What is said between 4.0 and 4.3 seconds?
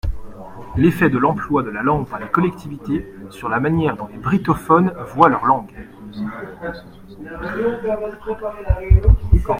les